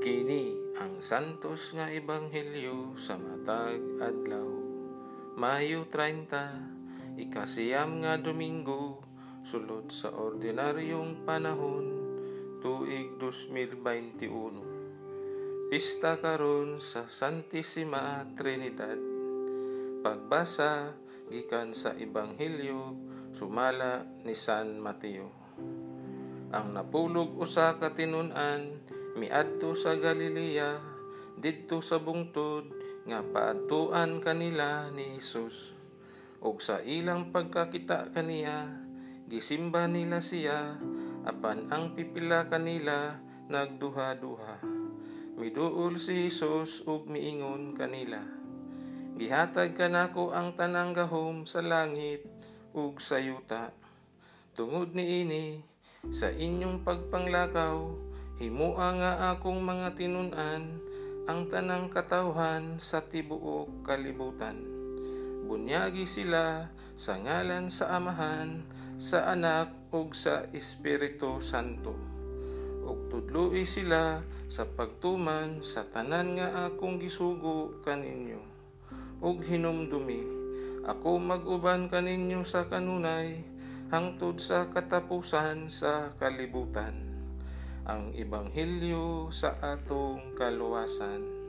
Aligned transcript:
Kini 0.00 0.56
ang 0.80 1.04
santos 1.04 1.76
nga 1.76 1.92
ebanghelyo 1.92 2.96
sa 2.96 3.20
matag 3.20 4.00
adlaw. 4.00 4.48
Mayo 5.36 5.84
30, 5.92 7.20
ikasiyam 7.20 8.00
nga 8.00 8.16
Domingo, 8.16 9.04
sulod 9.44 9.92
sa 9.92 10.08
ordinaryong 10.08 11.28
panahon, 11.28 12.16
tuig 12.64 13.20
2021. 13.20 15.68
Pista 15.68 16.16
karon 16.16 16.80
sa 16.80 17.04
Santissima 17.04 18.24
Trinidad. 18.40 18.96
Pagbasa 20.00 20.96
gikan 21.28 21.76
sa 21.76 21.92
ebanghelyo 21.92 22.96
sumala 23.36 24.08
ni 24.24 24.32
San 24.32 24.80
Mateo. 24.80 25.49
Ang 26.50 26.74
napulog 26.74 27.38
usa 27.38 27.78
ka 27.78 27.94
tinun-an 27.94 28.82
miadto 29.14 29.78
sa 29.78 29.94
Galilea 29.94 30.82
didto 31.38 31.78
sa 31.78 32.02
bungtod 32.02 32.66
nga 33.06 33.22
paadtuan 33.22 34.18
kanila 34.18 34.90
ni 34.90 35.14
Hesus. 35.14 35.78
Og 36.42 36.58
sa 36.58 36.82
ilang 36.82 37.30
pagkakita 37.30 38.10
kaniya 38.10 38.66
gisimba 39.30 39.86
nila 39.86 40.18
siya 40.18 40.74
apan 41.22 41.70
ang 41.70 41.94
pipila 41.94 42.50
kanila 42.50 43.14
nagduha-duha. 43.46 44.58
Miduol 45.38 46.02
si 46.02 46.26
Hesus 46.26 46.82
ug 46.82 47.06
miingon 47.06 47.78
kanila. 47.78 48.26
Gihatag 49.14 49.78
kanako 49.78 50.34
ang 50.34 50.58
tanang 50.58 50.98
gahom 50.98 51.46
sa 51.46 51.62
langit 51.62 52.26
ug 52.74 52.98
sa 52.98 53.22
yuta. 53.22 53.70
Tungod 54.58 54.98
ni 54.98 55.22
ini, 55.22 55.44
sa 56.08 56.32
inyong 56.32 56.80
pagpanglakaw, 56.80 57.92
himua 58.40 58.88
nga 58.96 59.12
akong 59.36 59.60
mga 59.60 59.92
tinun-an 60.00 60.80
ang 61.28 61.44
tanang 61.52 61.92
katawhan 61.92 62.80
sa 62.80 63.04
tibuok 63.04 63.84
kalibutan. 63.84 64.56
Bunyagi 65.44 66.08
sila 66.08 66.72
sa 66.96 67.20
ngalan 67.20 67.68
sa 67.68 68.00
Amahan, 68.00 68.64
sa 68.96 69.28
Anak 69.28 69.92
ug 69.92 70.16
sa 70.16 70.48
Espiritu 70.56 71.36
Santo. 71.44 71.92
Ug 72.80 73.12
tudloi 73.12 73.68
sila 73.68 74.24
sa 74.48 74.64
pagtuman 74.64 75.60
sa 75.60 75.84
tanan 75.84 76.40
nga 76.40 76.64
akong 76.64 76.96
gisugo 76.96 77.76
kaninyo. 77.84 78.40
Ug 79.20 79.44
hinumdumi, 79.44 80.24
ako 80.88 81.20
mag-uban 81.20 81.92
kaninyo 81.92 82.40
sa 82.40 82.64
kanunay, 82.72 83.44
hangtod 83.90 84.38
sa 84.38 84.70
katapusan 84.70 85.66
sa 85.66 86.14
kalibutan. 86.14 86.94
Ang 87.90 88.14
Ebanghelyo 88.14 89.34
sa 89.34 89.58
atong 89.58 90.38
kaluwasan. 90.38 91.39